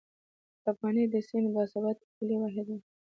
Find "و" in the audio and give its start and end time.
2.75-2.77